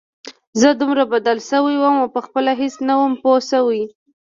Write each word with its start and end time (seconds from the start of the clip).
زه 0.61 0.69
دومره 0.79 1.03
بدل 1.13 1.37
سوى 1.51 1.75
وم 1.79 1.95
او 2.03 2.07
پخپله 2.15 2.51
هېڅ 2.61 2.75
نه 2.87 2.93
وم 2.99 3.13
پوه 3.21 3.39
سوى. 3.51 3.83